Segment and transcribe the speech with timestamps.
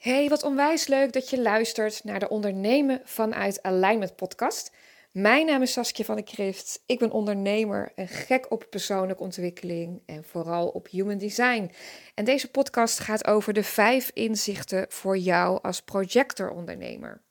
[0.00, 4.72] Hey, wat onwijs leuk dat je luistert naar de Ondernemen vanuit Alignment podcast.
[5.12, 6.82] Mijn naam is Saskia van de Krift.
[6.86, 11.70] Ik ben ondernemer en gek op persoonlijke ontwikkeling en vooral op human design.
[12.14, 17.22] En deze podcast gaat over de vijf inzichten voor jou als projector-ondernemer.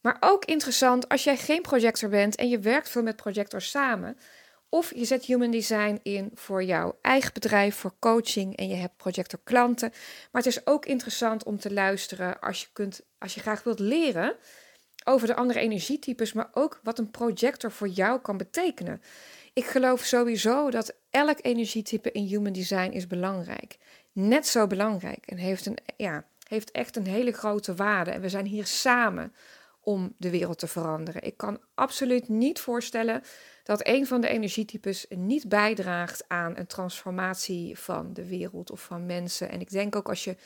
[0.00, 4.16] Maar ook interessant als jij geen projector bent en je werkt veel met projectors samen.
[4.74, 8.96] Of je zet Human Design in voor jouw eigen bedrijf, voor coaching en je hebt
[8.96, 9.90] projector klanten.
[10.30, 13.78] Maar het is ook interessant om te luisteren als je, kunt, als je graag wilt
[13.78, 14.36] leren
[15.04, 19.02] over de andere energietypes, maar ook wat een projector voor jou kan betekenen.
[19.52, 23.78] Ik geloof sowieso dat elk energietype in Human Design is belangrijk.
[24.12, 28.10] Net zo belangrijk en heeft, een, ja, heeft echt een hele grote waarde.
[28.10, 29.34] En we zijn hier samen
[29.80, 31.22] om de wereld te veranderen.
[31.22, 33.22] Ik kan absoluut niet voorstellen
[33.62, 39.06] dat een van de energietypes niet bijdraagt aan een transformatie van de wereld of van
[39.06, 39.48] mensen.
[39.48, 40.36] En ik denk ook als je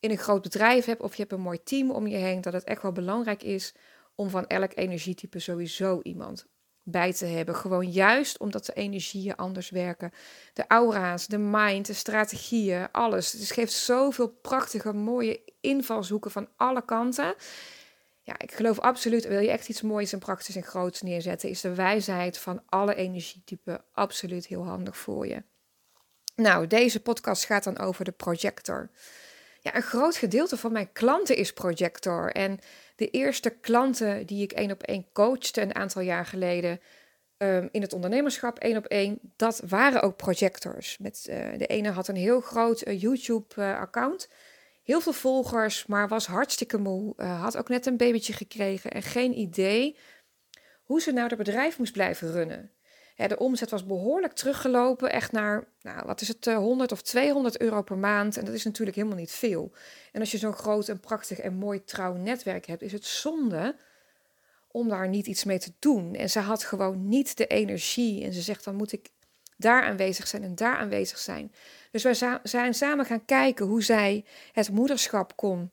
[0.00, 2.52] in een groot bedrijf hebt of je hebt een mooi team om je heen, dat
[2.52, 3.74] het echt wel belangrijk is
[4.14, 6.46] om van elk energietype sowieso iemand
[6.82, 7.54] bij te hebben.
[7.54, 10.12] Gewoon juist omdat de energieën anders werken.
[10.52, 13.32] De aura's, de mind, de strategieën, alles.
[13.32, 17.34] Het geeft zoveel prachtige, mooie invalshoeken van alle kanten
[18.28, 21.60] ja, ik geloof absoluut, wil je echt iets moois en praktisch en groots neerzetten, is
[21.60, 25.42] de wijsheid van alle energietypen absoluut heel handig voor je.
[26.34, 28.90] Nou, deze podcast gaat dan over de projector.
[29.60, 32.32] Ja, een groot gedeelte van mijn klanten is projector.
[32.32, 32.58] En
[32.96, 36.80] de eerste klanten die ik één op één coachte een aantal jaar geleden
[37.38, 40.98] um, in het ondernemerschap, één op één, dat waren ook projectors.
[40.98, 44.28] Met, uh, de ene had een heel groot uh, YouTube-account.
[44.30, 44.36] Uh,
[44.88, 47.14] heel veel volgers, maar was hartstikke moe.
[47.16, 49.96] Uh, had ook net een babytje gekregen en geen idee
[50.84, 52.70] hoe ze nou het bedrijf moest blijven runnen.
[53.16, 57.82] de omzet was behoorlijk teruggelopen, echt naar, nou, wat is het, 100 of 200 euro
[57.82, 58.36] per maand.
[58.36, 59.72] En dat is natuurlijk helemaal niet veel.
[60.12, 63.76] En als je zo'n groot en prachtig en mooi trouw netwerk hebt, is het zonde
[64.68, 66.14] om daar niet iets mee te doen.
[66.14, 68.24] En ze had gewoon niet de energie.
[68.24, 69.10] En ze zegt, dan moet ik
[69.58, 71.52] daar aanwezig zijn en daar aanwezig zijn.
[71.90, 75.72] Dus wij zijn samen gaan kijken hoe zij het moederschap kon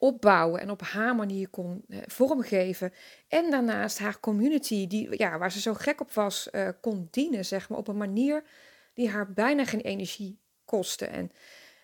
[0.00, 2.92] opbouwen en op haar manier kon eh, vormgeven.
[3.28, 7.44] En daarnaast haar community, die, ja, waar ze zo gek op was, uh, kon dienen,
[7.44, 8.42] zeg maar, op een manier
[8.94, 11.06] die haar bijna geen energie kostte.
[11.06, 11.30] En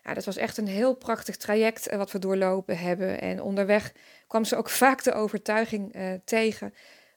[0.02, 3.20] ja, dat was echt een heel prachtig traject uh, wat we doorlopen hebben.
[3.20, 3.92] En onderweg
[4.26, 5.94] kwam ze ook vaak de overtuiging
[6.24, 6.74] tegen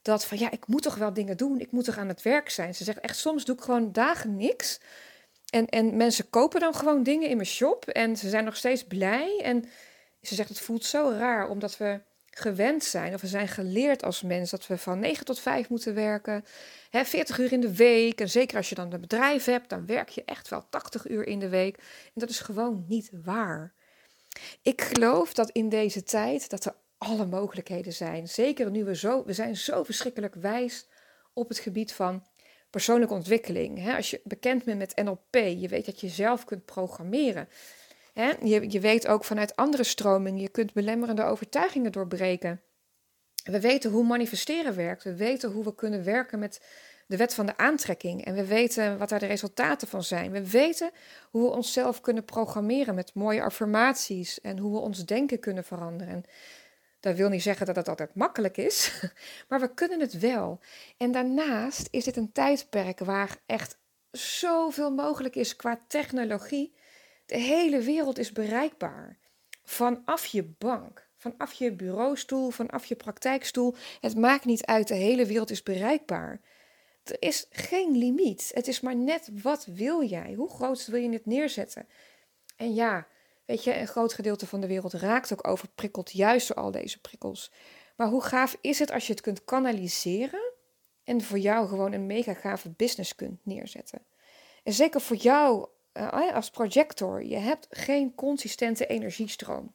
[0.10, 2.50] dat van ja, ik moet toch wel dingen doen, ik moet toch aan het werk
[2.50, 2.76] zijn.
[2.76, 4.80] Ze zegt echt, soms doe ik gewoon dagen niks.
[5.50, 8.84] En, en mensen kopen dan gewoon dingen in mijn shop en ze zijn nog steeds
[8.84, 9.42] blij.
[9.44, 9.66] En
[10.22, 14.22] ze zegt, het voelt zo raar omdat we gewend zijn, of we zijn geleerd als
[14.22, 16.46] mens, dat we van 9 tot 5 moeten werken.
[16.90, 18.22] Hè, 40 uur in de week.
[18.22, 21.28] En zeker als je dan een bedrijf hebt, dan werk je echt wel 80 uur
[21.28, 21.78] in de week.
[21.78, 23.74] En dat is gewoon niet waar.
[24.62, 28.28] Ik geloof dat in deze tijd dat er alle mogelijkheden zijn.
[28.28, 30.88] Zeker nu we zo, we zijn zo verschrikkelijk wijs
[31.34, 32.24] op het gebied van
[32.70, 33.96] persoonlijke ontwikkeling.
[33.96, 37.50] Als je bekend bent met NLP, je weet dat je zelf kunt programmeren.
[38.44, 42.62] Je, je weet ook vanuit andere stromingen, je kunt belemmerende overtuigingen doorbreken.
[43.44, 45.04] We weten hoe manifesteren werkt.
[45.04, 46.62] We weten hoe we kunnen werken met
[47.08, 48.26] de wet van de aantrekking.
[48.26, 50.32] En we weten wat daar de resultaten van zijn.
[50.32, 50.92] We weten
[51.30, 56.24] hoe we onszelf kunnen programmeren met mooie affirmaties en hoe we ons denken kunnen veranderen.
[57.00, 59.04] Dat wil niet zeggen dat het altijd makkelijk is,
[59.50, 60.60] maar we kunnen het wel.
[60.98, 63.78] En daarnaast is dit een tijdperk waar echt
[64.12, 66.74] zoveel mogelijk is qua technologie.
[67.26, 69.18] De hele wereld is bereikbaar.
[69.64, 73.76] Vanaf je bank, vanaf je bureaustoel, vanaf je praktijkstoel.
[74.00, 76.42] Het maakt niet uit, de hele wereld is bereikbaar.
[77.04, 78.52] Er is geen limiet.
[78.54, 80.34] Het is maar net wat wil jij?
[80.34, 81.88] Hoe groot wil je het neerzetten?
[82.56, 83.08] En ja,
[83.50, 87.00] Weet je, een groot gedeelte van de wereld raakt ook overprikkeld, juist door al deze
[87.00, 87.52] prikkels.
[87.96, 90.54] Maar hoe gaaf is het als je het kunt kanaliseren
[91.04, 94.02] en voor jou gewoon een mega gave business kunt neerzetten?
[94.64, 99.74] En zeker voor jou uh, als projector, je hebt geen consistente energiestroom.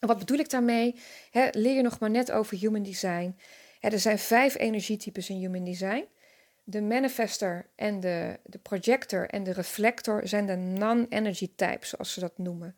[0.00, 0.94] En wat bedoel ik daarmee?
[1.32, 3.38] leer je nog maar net over human design.
[3.80, 6.06] er zijn vijf energietypes in human design.
[6.64, 12.20] De manifester en de, de projector en de reflector zijn de non-energy types, zoals ze
[12.20, 12.76] dat noemen.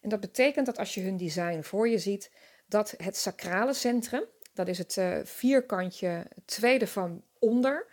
[0.00, 2.30] En dat betekent dat als je hun design voor je ziet,
[2.66, 4.24] dat het sacrale centrum,
[4.54, 7.86] dat is het uh, vierkantje tweede van onder,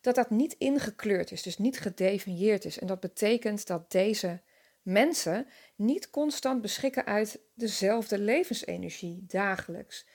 [0.00, 2.78] dat dat niet ingekleurd is, dus niet gedefinieerd is.
[2.78, 4.40] En dat betekent dat deze
[4.82, 5.46] mensen
[5.76, 10.06] niet constant beschikken uit dezelfde levensenergie dagelijks.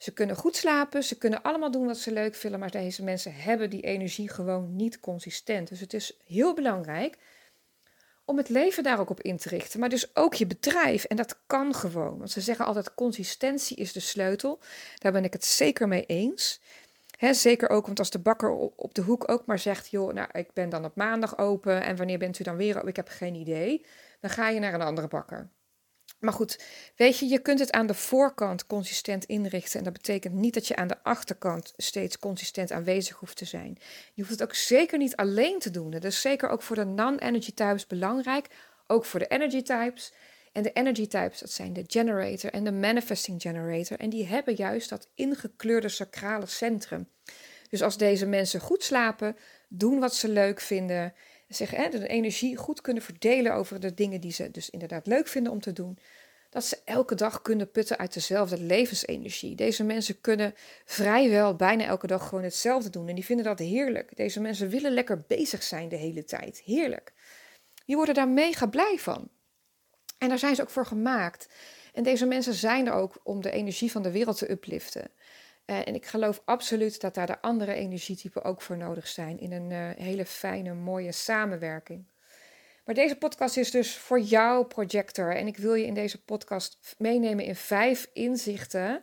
[0.00, 3.34] Ze kunnen goed slapen, ze kunnen allemaal doen wat ze leuk vinden, maar deze mensen
[3.34, 5.68] hebben die energie gewoon niet consistent.
[5.68, 7.18] Dus het is heel belangrijk
[8.24, 9.80] om het leven daar ook op in te richten.
[9.80, 11.04] Maar dus ook je bedrijf.
[11.04, 12.18] En dat kan gewoon.
[12.18, 14.58] Want ze zeggen altijd: consistentie is de sleutel.
[14.98, 16.60] Daar ben ik het zeker mee eens.
[17.16, 20.28] He, zeker ook, want als de bakker op de hoek ook maar zegt: joh, nou,
[20.32, 21.82] ik ben dan op maandag open.
[21.82, 22.88] En wanneer bent u dan weer open?
[22.88, 23.86] Ik heb geen idee.
[24.20, 25.48] Dan ga je naar een andere bakker.
[26.20, 26.58] Maar goed,
[26.96, 29.78] weet je, je kunt het aan de voorkant consistent inrichten.
[29.78, 33.78] En dat betekent niet dat je aan de achterkant steeds consistent aanwezig hoeft te zijn.
[34.14, 35.90] Je hoeft het ook zeker niet alleen te doen.
[35.90, 38.46] Dat is zeker ook voor de non-energy types belangrijk.
[38.86, 40.12] Ook voor de energy types.
[40.52, 43.98] En de energy types, dat zijn de generator en de manifesting generator.
[43.98, 47.08] En die hebben juist dat ingekleurde sacrale centrum.
[47.70, 49.36] Dus als deze mensen goed slapen,
[49.68, 51.14] doen wat ze leuk vinden,
[51.50, 55.28] zich hè, de energie goed kunnen verdelen over de dingen die ze dus inderdaad leuk
[55.28, 55.98] vinden om te doen.
[56.50, 59.54] Dat ze elke dag kunnen putten uit dezelfde levensenergie.
[59.54, 60.54] Deze mensen kunnen
[60.84, 63.08] vrijwel bijna elke dag gewoon hetzelfde doen.
[63.08, 64.16] En die vinden dat heerlijk.
[64.16, 66.62] Deze mensen willen lekker bezig zijn de hele tijd.
[66.64, 67.12] Heerlijk.
[67.84, 69.28] Die worden daar mega blij van.
[70.18, 71.48] En daar zijn ze ook voor gemaakt.
[71.92, 75.10] En deze mensen zijn er ook om de energie van de wereld te upliften.
[75.70, 79.52] Uh, en ik geloof absoluut dat daar de andere energietypen ook voor nodig zijn in
[79.52, 82.04] een uh, hele fijne, mooie samenwerking.
[82.84, 85.36] Maar deze podcast is dus voor jou, projector.
[85.36, 89.02] En ik wil je in deze podcast meenemen in vijf inzichten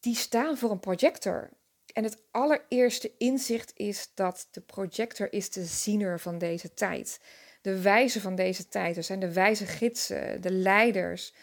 [0.00, 1.50] die staan voor een projector.
[1.92, 7.20] En het allereerste inzicht is dat de projector is de ziener van deze tijd.
[7.62, 8.96] De wijze van deze tijd.
[8.96, 11.34] Er zijn de wijze gidsen, de leiders,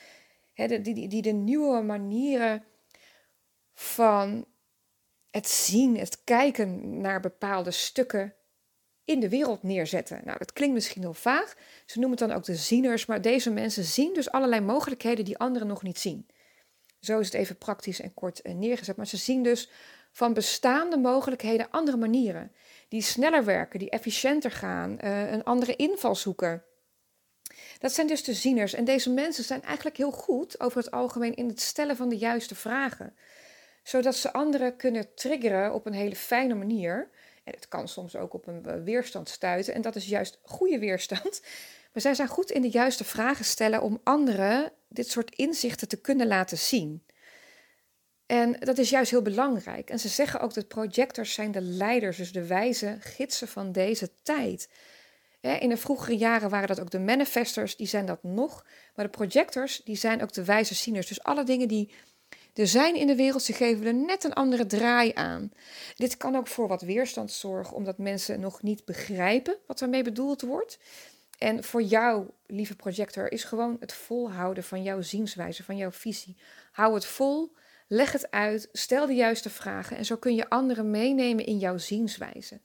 [0.54, 2.64] hè, de, die, die de nieuwe manieren
[3.80, 4.46] van
[5.30, 8.36] het zien, het kijken naar bepaalde stukken
[9.06, 10.22] in de wereld neerzetten.
[10.24, 11.56] Nou, dat klinkt misschien heel vaag.
[11.86, 15.38] Ze noemen het dan ook de zieners, maar deze mensen zien dus allerlei mogelijkheden die
[15.38, 16.28] anderen nog niet zien.
[17.00, 18.96] Zo is het even praktisch en kort eh, neergezet.
[18.96, 19.70] Maar ze zien dus
[20.12, 22.52] van bestaande mogelijkheden andere manieren.
[22.88, 26.64] Die sneller werken, die efficiënter gaan, uh, een andere inval zoeken.
[27.80, 28.74] Dat zijn dus de zieners.
[28.74, 32.18] En deze mensen zijn eigenlijk heel goed over het algemeen in het stellen van de
[32.18, 33.16] juiste vragen
[33.88, 37.10] zodat ze anderen kunnen triggeren op een hele fijne manier.
[37.44, 39.74] En het kan soms ook op een eh, weerstand stuiten.
[39.74, 41.42] En dat is juist goede weerstand.
[41.94, 46.02] Maar zij zijn goed in de juiste vragen stellen om anderen dit soort inzichten te
[46.02, 47.04] kunnen laten zien.
[48.26, 49.90] En dat is juist heel belangrijk.
[49.90, 54.10] En ze zeggen ook dat projectors zijn de leiders, dus de wijze gidsen van deze
[54.24, 54.70] tijd.
[55.42, 58.66] In de vroegere jaren waren dat ook de manifestors, die zijn dat nog.
[58.96, 61.08] Maar de projectors, die zijn ook de wijze zieners.
[61.08, 61.92] Dus alle dingen die
[62.58, 65.52] er zijn in de wereld, ze geven er net een andere draai aan.
[65.96, 70.42] Dit kan ook voor wat weerstand zorgen, omdat mensen nog niet begrijpen wat ermee bedoeld
[70.42, 70.80] wordt.
[71.38, 76.38] En voor jou, lieve projector, is gewoon het volhouden van jouw zienswijze, van jouw visie.
[76.72, 77.56] Hou het vol,
[77.88, 81.78] leg het uit, stel de juiste vragen en zo kun je anderen meenemen in jouw
[81.78, 82.62] zienswijze.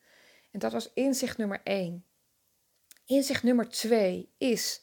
[0.50, 2.04] En dat was inzicht nummer één.
[3.06, 4.82] Inzicht nummer twee is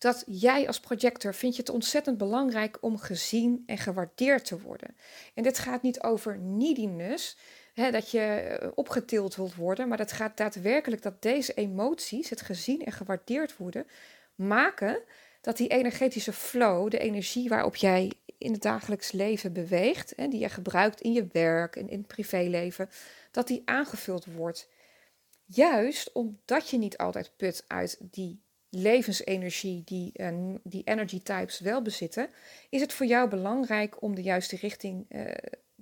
[0.00, 4.96] dat jij als projector vind je het ontzettend belangrijk om gezien en gewaardeerd te worden.
[5.34, 7.36] En dit gaat niet over neediness,
[7.74, 12.40] hè, dat je eh, opgetild wilt worden, maar het gaat daadwerkelijk dat deze emoties, het
[12.40, 13.86] gezien en gewaardeerd worden,
[14.34, 15.02] maken
[15.40, 20.40] dat die energetische flow, de energie waarop jij in het dagelijks leven beweegt, hè, die
[20.40, 22.90] je gebruikt in je werk en in het privéleven,
[23.30, 24.68] dat die aangevuld wordt.
[25.44, 31.82] Juist omdat je niet altijd put uit die levensenergie die, uh, die energy types wel
[31.82, 32.30] bezitten,
[32.70, 35.30] is het voor jou belangrijk om de juiste richting uh,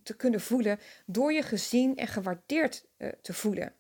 [0.03, 3.73] te kunnen voelen door je gezien en gewaardeerd uh, te voelen.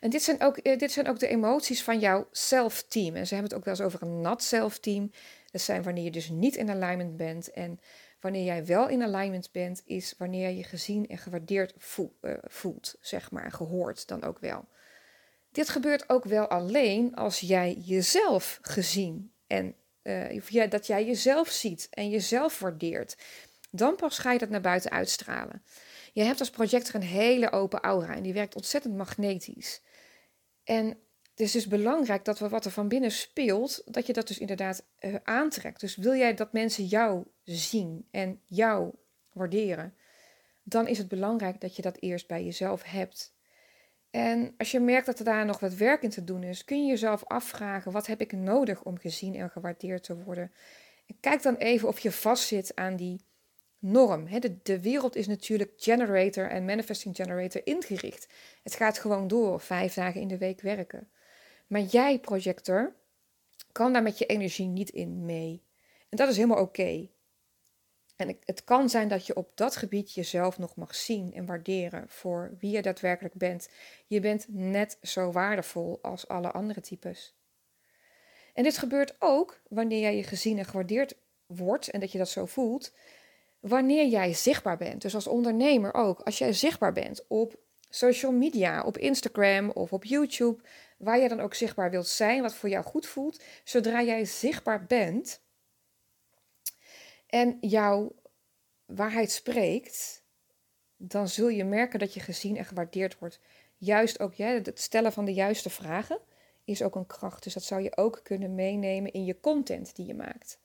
[0.00, 3.14] En dit zijn, ook, dit zijn ook de emoties van jouw self-team.
[3.14, 5.10] En ze hebben het ook wel eens over een nat self-team.
[5.50, 7.50] Dat zijn wanneer je dus niet in alignment bent.
[7.50, 7.80] En
[8.20, 11.74] wanneer jij wel in alignment bent, is wanneer je gezien en gewaardeerd
[12.44, 14.68] voelt, zeg maar, gehoord dan ook wel.
[15.52, 21.88] Dit gebeurt ook wel alleen als jij jezelf gezien en uh, dat jij jezelf ziet
[21.90, 23.16] en jezelf waardeert.
[23.70, 25.62] Dan pas ga je dat naar buiten uitstralen.
[26.12, 29.82] Je hebt als projector een hele open aura en die werkt ontzettend magnetisch.
[30.64, 30.86] En
[31.30, 34.38] het is dus belangrijk dat we wat er van binnen speelt, dat je dat dus
[34.38, 35.80] inderdaad uh, aantrekt.
[35.80, 38.94] Dus wil jij dat mensen jou zien en jou
[39.32, 39.94] waarderen,
[40.62, 43.36] dan is het belangrijk dat je dat eerst bij jezelf hebt.
[44.10, 46.82] En als je merkt dat er daar nog wat werk in te doen is, kun
[46.82, 50.52] je jezelf afvragen: wat heb ik nodig om gezien en gewaardeerd te worden?
[51.06, 53.20] En kijk dan even of je vastzit aan die
[53.78, 54.40] norm.
[54.40, 58.28] De, de wereld is natuurlijk generator en manifesting generator ingericht.
[58.62, 61.08] Het gaat gewoon door, vijf dagen in de week werken.
[61.66, 62.94] Maar jij, projector,
[63.72, 65.62] kan daar met je energie niet in mee.
[66.08, 67.08] En dat is helemaal oké.
[68.18, 72.04] En het kan zijn dat je op dat gebied jezelf nog mag zien en waarderen
[72.08, 73.68] voor wie je daadwerkelijk bent.
[74.06, 77.34] Je bent net zo waardevol als alle andere types.
[78.54, 81.14] En dit gebeurt ook wanneer jij je gezien en gewaardeerd
[81.46, 82.92] wordt en dat je dat zo voelt,
[83.60, 85.02] wanneer jij zichtbaar bent.
[85.02, 87.56] Dus als ondernemer ook, als jij zichtbaar bent op
[87.88, 90.62] social media, op Instagram of op YouTube,
[90.96, 94.84] waar je dan ook zichtbaar wilt zijn, wat voor jou goed voelt, zodra jij zichtbaar
[94.86, 95.40] bent
[97.28, 98.14] en jouw
[98.84, 100.22] waarheid spreekt,
[100.96, 103.40] dan zul je merken dat je gezien en gewaardeerd wordt.
[103.76, 106.18] Juist ook ja, het stellen van de juiste vragen
[106.64, 107.42] is ook een kracht.
[107.42, 110.58] Dus dat zou je ook kunnen meenemen in je content die je maakt.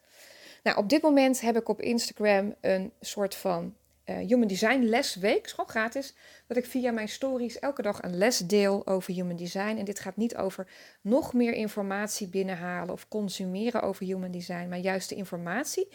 [0.63, 5.48] Nou, op dit moment heb ik op Instagram een soort van uh, Human Design lesweek,
[5.50, 6.15] gewoon gratis,
[6.48, 9.77] dat ik via mijn stories elke dag een les deel over Human Design.
[9.77, 10.67] En dit gaat niet over
[11.01, 15.88] nog meer informatie binnenhalen of consumeren over Human Design, maar juist de informatie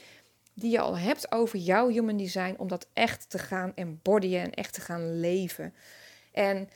[0.61, 4.55] die je al hebt over jouw Human Design, om dat echt te gaan embodyen en
[4.55, 5.75] echt te gaan leven.
[6.33, 6.69] En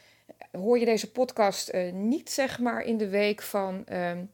[0.52, 4.24] hoor je deze podcast uh, niet zeg maar in de week van um, ehm,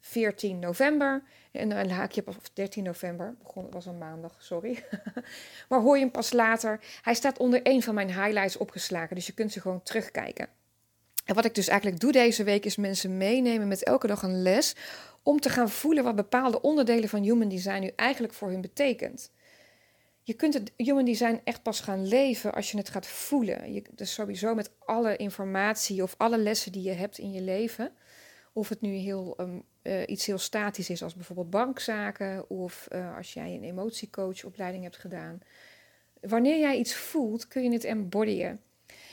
[0.00, 1.22] 14 november.
[1.52, 3.34] En dan haak je op 13 november.
[3.42, 4.84] Begon, was een maandag, sorry.
[5.68, 6.80] maar hoor je hem pas later.
[7.02, 9.14] Hij staat onder een van mijn highlights opgeslagen.
[9.14, 10.48] Dus je kunt ze gewoon terugkijken.
[11.24, 14.42] En wat ik dus eigenlijk doe deze week is mensen meenemen met elke dag een
[14.42, 14.74] les.
[15.24, 19.32] Om te gaan voelen wat bepaalde onderdelen van Human Design nu eigenlijk voor hun betekent.
[20.22, 23.72] Je kunt het Human Design echt pas gaan leven als je het gaat voelen.
[23.72, 27.92] Je, dus sowieso met alle informatie of alle lessen die je hebt in je leven.
[28.52, 33.16] Of het nu heel, um, uh, iets heel statisch is, als bijvoorbeeld bankzaken, of uh,
[33.16, 35.40] als jij een emotiecoachopleiding hebt gedaan.
[36.20, 38.60] Wanneer jij iets voelt, kun je het embodyen.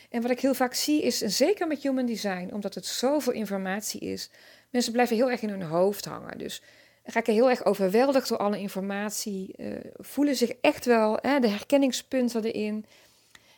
[0.09, 3.99] En wat ik heel vaak zie is, zeker met human design, omdat het zoveel informatie
[3.99, 4.29] is,
[4.71, 6.37] mensen blijven heel erg in hun hoofd hangen.
[6.37, 6.61] Dus
[7.03, 12.43] raken heel erg overweldigd door alle informatie, uh, voelen zich echt wel hè, de herkenningspunten
[12.43, 12.85] erin.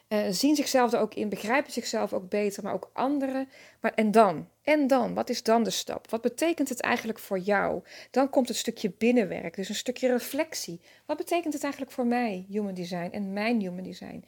[0.10, 3.50] Uh, zien zichzelf er ook in, begrijpen zichzelf ook beter, maar ook anderen.
[3.80, 4.48] Maar en dan?
[4.64, 5.14] En dan?
[5.14, 6.10] Wat is dan de stap?
[6.10, 7.82] Wat betekent het eigenlijk voor jou?
[8.12, 10.82] Dan komt het stukje binnenwerk, dus een stukje reflectie.
[11.06, 14.24] Wat betekent het eigenlijk voor mij, human design en mijn human design?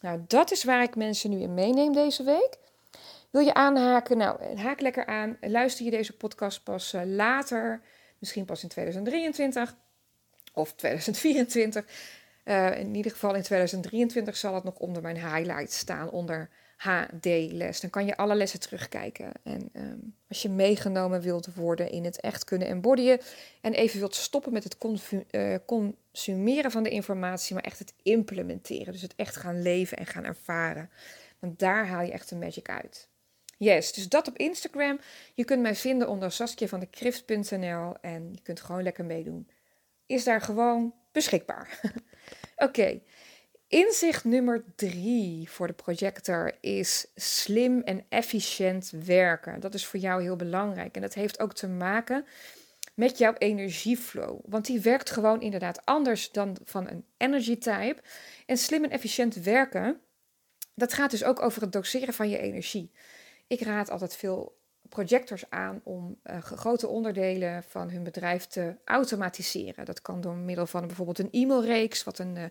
[0.00, 2.58] Nou, dat is waar ik mensen nu in meeneem deze week.
[3.30, 4.16] Wil je aanhaken?
[4.16, 5.36] Nou, haak lekker aan.
[5.40, 7.80] Luister je deze podcast pas uh, later,
[8.18, 9.76] misschien pas in 2023
[10.52, 11.84] of 2024.
[12.44, 17.80] Uh, in ieder geval in 2023 zal het nog onder mijn highlights staan, onder HD-les.
[17.80, 19.32] Dan kan je alle lessen terugkijken.
[19.42, 23.20] En um, als je meegenomen wilt worden in het echt kunnen embodyen
[23.60, 24.76] en even wilt stoppen met het
[25.30, 28.92] uh, consumeren van de informatie, maar echt het implementeren.
[28.92, 30.90] Dus het echt gaan leven en gaan ervaren.
[31.38, 33.09] Want daar haal je echt de magic uit.
[33.62, 35.00] Yes, dus dat op Instagram.
[35.34, 39.50] Je kunt mij vinden onder saskiavandekrift.nl en je kunt gewoon lekker meedoen.
[40.06, 41.80] Is daar gewoon beschikbaar.
[42.56, 43.00] Oké,
[43.68, 49.60] inzicht nummer drie voor de projector is slim en efficiënt werken.
[49.60, 52.24] Dat is voor jou heel belangrijk en dat heeft ook te maken
[52.94, 54.40] met jouw energieflow.
[54.44, 58.02] Want die werkt gewoon inderdaad anders dan van een energy type.
[58.46, 60.00] En slim en efficiënt werken,
[60.74, 62.90] dat gaat dus ook over het doseren van je energie.
[63.50, 69.84] Ik raad altijd veel projectors aan om uh, grote onderdelen van hun bedrijf te automatiseren.
[69.84, 72.44] Dat kan door middel van bijvoorbeeld een e-mailreeks, wat een, uh,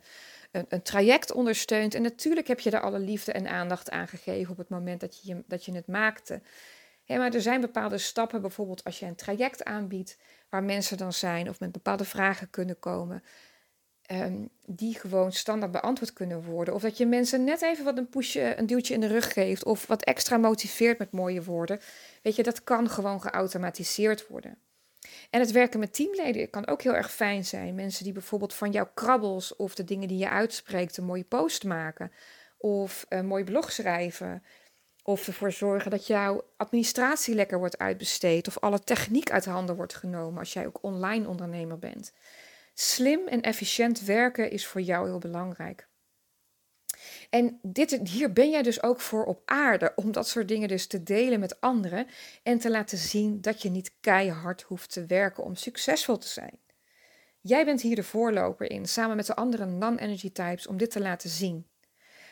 [0.52, 1.94] een, een, traject ondersteunt.
[1.94, 5.22] En natuurlijk heb je daar alle liefde en aandacht aan gegeven op het moment dat
[5.24, 6.42] je, dat je het maakte.
[7.08, 10.18] maar er zijn bepaalde stappen, bijvoorbeeld als je een traject aanbiedt,
[10.50, 13.24] waar mensen dan zijn of met bepaalde vragen kunnen komen.
[14.10, 16.74] Ehm, die gewoon standaard beantwoord kunnen worden.
[16.74, 19.64] Of dat je mensen net even wat een pushje, een duwtje in de rug geeft.
[19.64, 21.80] Of wat extra motiveert met mooie woorden.
[22.22, 24.58] Weet je, dat kan gewoon geautomatiseerd worden.
[25.30, 27.76] En het werken met teamleden kan ook heel erg fijn zijn.
[27.76, 31.64] Mensen die bijvoorbeeld van jouw krabbels of de dingen die je uitspreekt een mooie post
[31.64, 32.12] maken.
[32.58, 34.44] Of een mooi blog schrijven.
[35.04, 38.48] Of ervoor zorgen dat jouw administratie lekker wordt uitbesteed.
[38.48, 42.14] Of alle techniek uit handen wordt genomen als jij ook online ondernemer bent.
[42.82, 45.88] Slim en efficiënt werken is voor jou heel belangrijk.
[47.30, 50.88] En dit, hier ben jij dus ook voor op aarde, om dat soort dingen dus
[50.88, 52.08] te delen met anderen
[52.44, 56.60] en te laten zien dat je niet keihard hoeft te werken om succesvol te zijn.
[57.42, 61.02] Jij bent hier de voorloper in, samen met de andere non-energy types, om dit te
[61.02, 61.70] laten zien.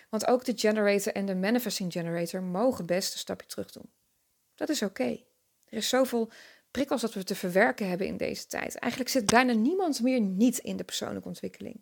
[0.10, 3.92] Want ook de generator en de manifesting generator mogen best een stapje terug doen.
[4.56, 5.26] Dat is oké.
[5.66, 6.32] Er is zoveel
[6.78, 8.76] prikkels dat we te verwerken hebben in deze tijd.
[8.76, 11.82] Eigenlijk zit bijna niemand meer niet in de persoonlijke ontwikkeling.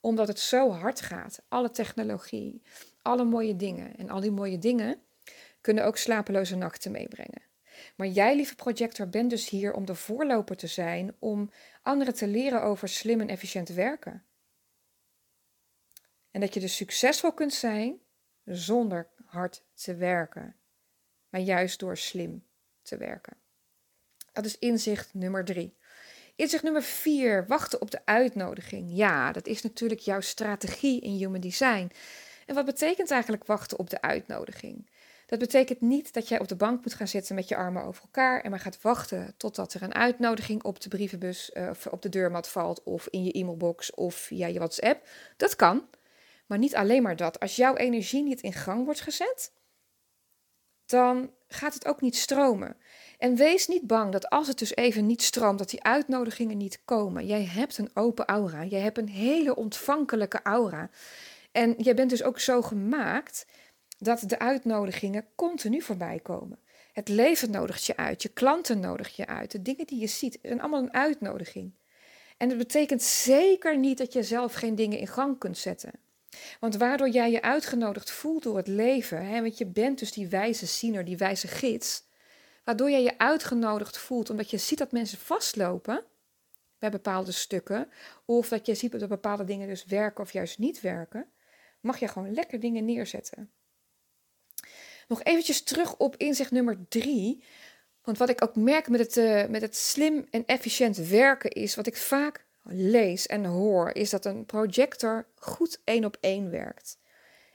[0.00, 1.42] Omdat het zo hard gaat.
[1.48, 2.62] Alle technologie,
[3.02, 3.96] alle mooie dingen.
[3.96, 5.02] En al die mooie dingen
[5.60, 7.42] kunnen ook slapeloze nachten meebrengen.
[7.96, 11.50] Maar jij, lieve projector, bent dus hier om de voorloper te zijn, om
[11.82, 14.24] anderen te leren over slim en efficiënt werken.
[16.30, 17.98] En dat je dus succesvol kunt zijn
[18.44, 20.56] zonder hard te werken,
[21.28, 22.44] maar juist door slim
[22.82, 23.36] te werken.
[24.32, 25.76] Dat is inzicht nummer drie.
[26.36, 28.88] Inzicht nummer vier, wachten op de uitnodiging.
[28.92, 31.90] Ja, dat is natuurlijk jouw strategie in Human Design.
[32.46, 34.90] En wat betekent eigenlijk wachten op de uitnodiging?
[35.26, 38.02] Dat betekent niet dat jij op de bank moet gaan zitten met je armen over
[38.02, 42.02] elkaar en maar gaat wachten totdat er een uitnodiging op de brievenbus uh, of op
[42.02, 45.08] de deurmat valt of in je e-mailbox of via je WhatsApp.
[45.36, 45.88] Dat kan,
[46.46, 47.40] maar niet alleen maar dat.
[47.40, 49.52] Als jouw energie niet in gang wordt gezet,
[50.86, 52.76] dan gaat het ook niet stromen.
[53.20, 56.80] En wees niet bang dat als het dus even niet stroomt, dat die uitnodigingen niet
[56.84, 57.26] komen.
[57.26, 58.64] Jij hebt een open aura.
[58.64, 60.90] Jij hebt een hele ontvankelijke aura.
[61.52, 63.46] En jij bent dus ook zo gemaakt
[63.98, 66.58] dat de uitnodigingen continu voorbij komen.
[66.92, 70.38] Het leven nodigt je uit, je klanten nodigt je uit, de dingen die je ziet,
[70.42, 71.72] zijn allemaal een uitnodiging.
[72.36, 75.92] En dat betekent zeker niet dat je zelf geen dingen in gang kunt zetten.
[76.60, 80.28] Want waardoor jij je uitgenodigd voelt door het leven, hè, want je bent dus die
[80.28, 82.08] wijze ziener, die wijze gids,
[82.64, 86.04] waardoor jij je uitgenodigd voelt omdat je ziet dat mensen vastlopen
[86.78, 87.88] bij bepaalde stukken,
[88.24, 91.26] of dat je ziet dat bepaalde dingen dus werken of juist niet werken,
[91.80, 93.50] mag je gewoon lekker dingen neerzetten.
[95.08, 97.44] Nog eventjes terug op inzicht nummer drie.
[98.02, 101.74] Want wat ik ook merk met het, uh, met het slim en efficiënt werken is,
[101.74, 106.98] wat ik vaak lees en hoor, is dat een projector goed één op één werkt.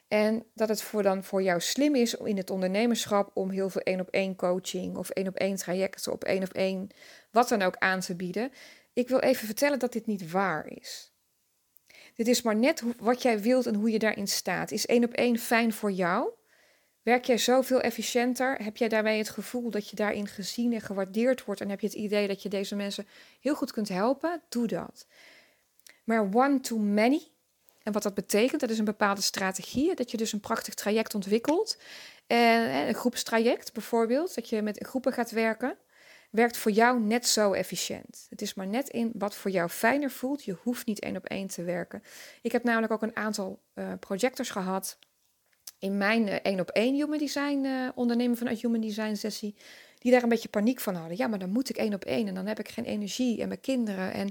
[0.07, 3.81] En dat het voor dan voor jou slim is in het ondernemerschap om heel veel
[3.81, 6.89] één op één coaching of één op één trajecten op één op één,
[7.31, 8.51] wat dan ook aan te bieden.
[8.93, 11.13] Ik wil even vertellen dat dit niet waar is.
[12.15, 14.71] Dit is maar net wat jij wilt en hoe je daarin staat.
[14.71, 16.29] Is één op één fijn voor jou?
[17.01, 18.63] Werk jij zoveel efficiënter?
[18.63, 21.61] Heb jij daarmee het gevoel dat je daarin gezien en gewaardeerd wordt?
[21.61, 23.07] En heb je het idee dat je deze mensen
[23.41, 24.41] heel goed kunt helpen?
[24.49, 25.07] Doe dat.
[26.03, 27.21] Maar one to many.
[27.85, 29.95] En wat dat betekent, dat is een bepaalde strategie.
[29.95, 31.77] Dat je dus een prachtig traject ontwikkelt.
[32.27, 35.77] En een groepstraject bijvoorbeeld, dat je met groepen gaat werken,
[36.29, 38.25] werkt voor jou net zo efficiënt.
[38.29, 40.43] Het is maar net in wat voor jou fijner voelt.
[40.43, 42.03] Je hoeft niet één op één te werken.
[42.41, 44.97] Ik heb namelijk ook een aantal uh, projectors gehad
[45.79, 49.55] in mijn eh, één op één human design uh, ondernemen vanuit human design sessie,
[49.99, 51.17] die daar een beetje paniek van hadden.
[51.17, 53.47] Ja, maar dan moet ik één op één en dan heb ik geen energie en
[53.47, 54.29] mijn kinderen en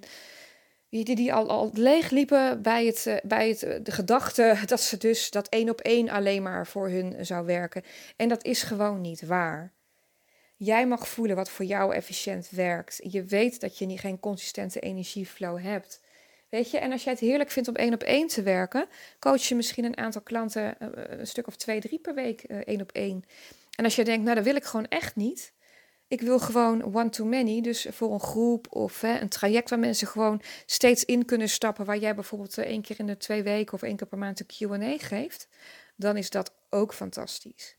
[1.02, 4.96] die, die, al, al leeg liepen bij, het, uh, bij het, de gedachte dat ze
[4.96, 7.82] dus dat één op één alleen maar voor hun zou werken.
[8.16, 9.72] En dat is gewoon niet waar.
[10.56, 13.00] Jij mag voelen wat voor jou efficiënt werkt.
[13.02, 16.00] Je weet dat je niet, geen consistente energieflow hebt.
[16.48, 18.86] Weet je, en als jij het heerlijk vindt om één op één te werken,
[19.18, 22.42] coach je misschien een aantal klanten eh, eh, een stuk of twee, drie per week
[22.42, 23.24] één op één.
[23.76, 25.52] En als je denkt, nou dat wil ik gewoon echt niet.
[26.14, 30.42] Ik wil gewoon one-to-many, dus voor een groep of hè, een traject waar mensen gewoon
[30.66, 33.96] steeds in kunnen stappen, waar jij bijvoorbeeld één keer in de twee weken of één
[33.96, 35.48] keer per maand een Q&A geeft,
[35.96, 37.76] dan is dat ook fantastisch.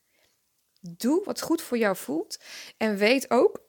[0.82, 2.40] Doe wat goed voor jou voelt
[2.78, 3.62] en weet ook,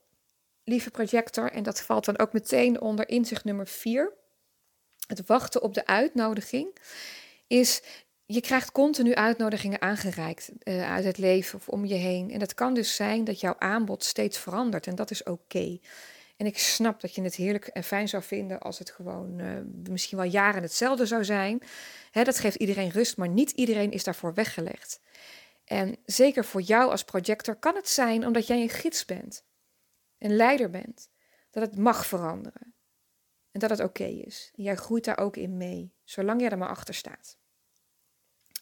[0.65, 4.13] lieve projector, en dat valt dan ook meteen onder inzicht nummer vier,
[5.07, 6.79] het wachten op de uitnodiging
[7.47, 7.83] is
[8.27, 12.31] je krijgt continu uitnodigingen aangereikt uh, uit het leven of om je heen.
[12.31, 15.79] En dat kan dus zijn dat jouw aanbod steeds verandert en dat is oké.
[16.37, 19.59] En ik snap dat je het heerlijk en fijn zou vinden als het gewoon uh,
[19.89, 21.63] misschien wel jaren hetzelfde zou zijn.
[22.11, 25.01] Hè, dat geeft iedereen rust, maar niet iedereen is daarvoor weggelegd.
[25.65, 29.45] En zeker voor jou als projector kan het zijn omdat jij een gids bent,
[30.19, 31.11] een leider bent,
[31.51, 32.75] dat het mag veranderen.
[33.51, 34.53] En dat het oké is.
[34.57, 37.39] En jij groeit daar ook in mee, zolang jij er maar achter staat.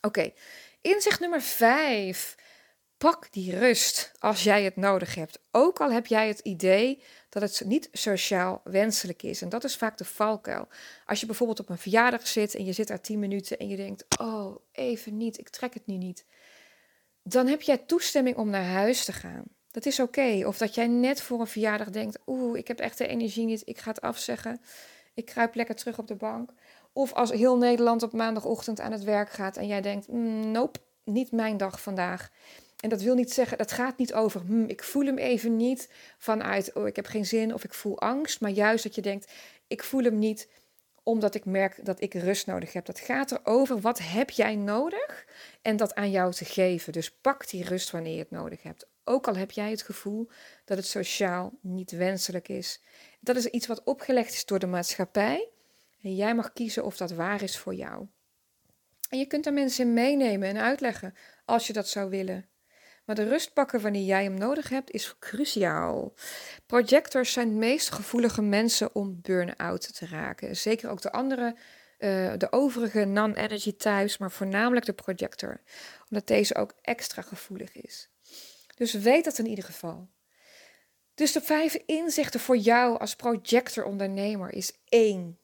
[0.04, 0.32] Oké,
[0.80, 2.36] inzicht nummer vijf.
[2.98, 5.38] Pak die rust als jij het nodig hebt.
[5.50, 9.42] Ook al heb jij het idee dat het niet sociaal wenselijk is.
[9.42, 10.68] En dat is vaak de valkuil.
[11.06, 13.76] Als je bijvoorbeeld op een verjaardag zit en je zit daar tien minuten en je
[13.76, 16.24] denkt: Oh, even niet, ik trek het nu niet.
[17.22, 19.44] Dan heb jij toestemming om naar huis te gaan.
[19.70, 20.42] Dat is oké.
[20.46, 23.62] Of dat jij net voor een verjaardag denkt: Oeh, ik heb echt de energie niet,
[23.64, 24.60] ik ga het afzeggen.
[25.14, 26.50] Ik kruip lekker terug op de bank.
[26.96, 30.78] Of als heel Nederland op maandagochtend aan het werk gaat en jij denkt: mm, Nope,
[31.04, 32.30] niet mijn dag vandaag.
[32.80, 35.88] En dat wil niet zeggen, dat gaat niet over, hm, ik voel hem even niet
[36.18, 38.40] vanuit, oh, ik heb geen zin of ik voel angst.
[38.40, 39.32] Maar juist dat je denkt,
[39.66, 40.48] ik voel hem niet
[41.02, 42.84] omdat ik merk dat ik rust nodig heb.
[42.84, 45.26] Dat gaat erover, wat heb jij nodig?
[45.62, 46.92] En dat aan jou te geven.
[46.92, 48.86] Dus pak die rust wanneer je het nodig hebt.
[49.04, 50.28] Ook al heb jij het gevoel
[50.64, 52.80] dat het sociaal niet wenselijk is.
[53.20, 55.48] Dat is iets wat opgelegd is door de maatschappij.
[56.04, 58.06] En jij mag kiezen of dat waar is voor jou.
[59.08, 61.14] En je kunt er mensen in meenemen en uitleggen
[61.44, 62.48] als je dat zou willen.
[63.04, 66.14] Maar de rust pakken wanneer jij hem nodig hebt is cruciaal.
[66.66, 70.56] Projectors zijn de meest gevoelige mensen om burn-out te raken.
[70.56, 71.56] Zeker ook de andere
[71.98, 75.60] eh, de overige non-energy types, maar voornamelijk de projector,
[76.08, 78.10] omdat deze ook extra gevoelig is.
[78.76, 80.08] Dus weet dat in ieder geval.
[81.14, 85.38] Dus de vijf inzichten voor jou als projector-ondernemer is één.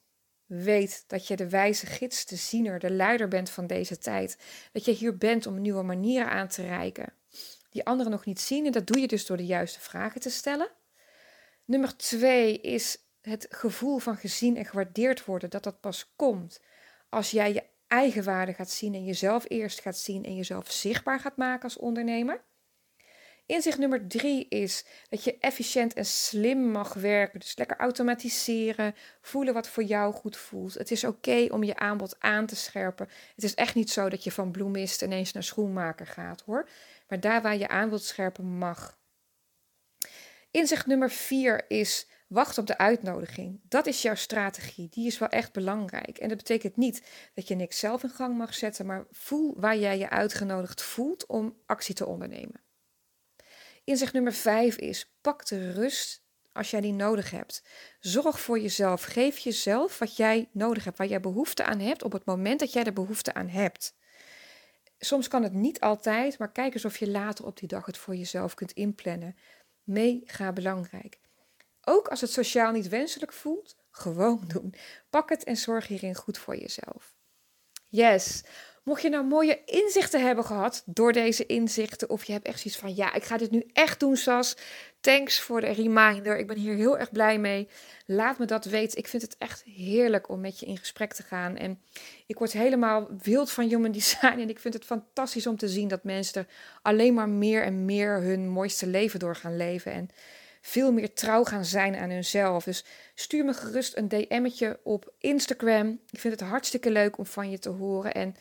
[0.51, 4.39] Weet dat je de wijze gids, de ziener, de leider bent van deze tijd.
[4.73, 7.13] Dat je hier bent om nieuwe manieren aan te reiken.
[7.71, 8.67] Die anderen nog niet zien.
[8.67, 10.71] En dat doe je dus door de juiste vragen te stellen.
[11.65, 15.51] Nummer twee is het gevoel van gezien en gewaardeerd worden.
[15.51, 16.61] Dat dat pas komt
[17.09, 21.21] als jij je eigen waarde gaat zien en jezelf eerst gaat zien en jezelf zichtbaar
[21.21, 22.45] gaat maken als ondernemer.
[23.51, 27.41] Inzicht nummer drie is dat je efficiënt en slim mag werken.
[27.41, 30.75] Dus lekker automatiseren, voelen wat voor jou goed voelt.
[30.75, 33.09] Het is oké om je aanbod aan te scherpen.
[33.35, 36.69] Het is echt niet zo dat je van bloemist ineens naar schoenmaker gaat hoor.
[37.09, 38.99] Maar daar waar je aan wilt scherpen mag.
[40.51, 43.61] Inzicht nummer vier is wacht op de uitnodiging.
[43.69, 44.89] Dat is jouw strategie.
[44.91, 46.19] Die is wel echt belangrijk.
[46.19, 47.03] En dat betekent niet
[47.35, 51.27] dat je niks zelf in gang mag zetten, maar voel waar jij je uitgenodigd voelt
[51.27, 52.69] om actie te ondernemen.
[53.91, 56.23] Inzicht nummer vijf is: pak de rust
[56.53, 57.63] als jij die nodig hebt.
[58.01, 59.03] Zorg voor jezelf.
[59.03, 62.73] Geef jezelf wat jij nodig hebt, waar jij behoefte aan hebt op het moment dat
[62.73, 63.95] jij er behoefte aan hebt.
[64.99, 67.97] Soms kan het niet altijd, maar kijk eens of je later op die dag het
[67.99, 69.37] voor jezelf kunt inplannen.
[69.83, 71.19] Mega belangrijk.
[71.85, 74.75] Ook als het sociaal niet wenselijk voelt, gewoon doen.
[75.11, 77.15] Pak het en zorg hierin goed voor jezelf.
[77.89, 78.43] Yes.
[78.91, 82.81] Mocht je nou mooie inzichten hebben gehad door deze inzichten, of je hebt echt zoiets
[82.81, 84.57] van: ja, ik ga dit nu echt doen, Sas.
[85.01, 86.39] Thanks voor de reminder.
[86.39, 87.69] Ik ben hier heel erg blij mee.
[88.07, 88.99] Laat me dat weten.
[88.99, 91.57] Ik vind het echt heerlijk om met je in gesprek te gaan.
[91.57, 91.81] En
[92.27, 94.39] ik word helemaal wild van human design.
[94.39, 97.85] En ik vind het fantastisch om te zien dat mensen er alleen maar meer en
[97.85, 99.93] meer hun mooiste leven door gaan leven.
[99.93, 100.09] En
[100.61, 102.65] veel meer trouw gaan zijn aan hunzelf.
[102.65, 106.01] Dus stuur me gerust een DM'tje op Instagram.
[106.11, 108.15] Ik vind het hartstikke leuk om van je te horen.
[108.15, 108.37] En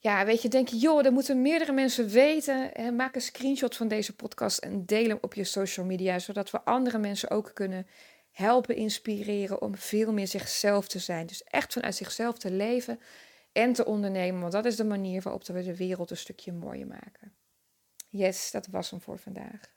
[0.00, 2.74] ja, weet je, denk je, joh, dat moeten meerdere mensen weten.
[2.74, 6.50] En maak een screenshot van deze podcast en deel hem op je social media, zodat
[6.50, 7.86] we andere mensen ook kunnen
[8.30, 11.26] helpen, inspireren om veel meer zichzelf te zijn.
[11.26, 13.00] Dus echt vanuit zichzelf te leven
[13.52, 16.86] en te ondernemen, want dat is de manier waarop we de wereld een stukje mooier
[16.86, 17.36] maken.
[18.08, 19.76] Yes, dat was hem voor vandaag.